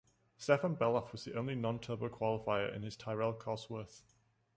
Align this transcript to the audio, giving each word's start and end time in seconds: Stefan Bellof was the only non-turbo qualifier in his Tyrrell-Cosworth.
Stefan 0.35 0.75
Bellof 0.77 1.11
was 1.11 1.25
the 1.25 1.37
only 1.37 1.53
non-turbo 1.53 2.09
qualifier 2.09 2.75
in 2.75 2.81
his 2.81 2.97
Tyrrell-Cosworth. 2.97 4.01